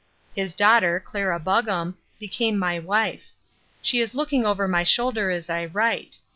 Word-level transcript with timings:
His 0.35 0.55
daughter, 0.55 0.99
Clara 0.99 1.39
Buggam, 1.39 1.95
became 2.19 2.57
my 2.57 2.79
wife. 2.79 3.33
She 3.83 3.99
is 3.99 4.15
looking 4.15 4.47
over 4.47 4.67
my 4.67 4.81
shoulder 4.81 5.29
as 5.29 5.47
I 5.47 5.65
write. 5.65 6.17